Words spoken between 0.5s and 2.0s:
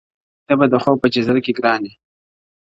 به د خوب په جزيره كي گراني,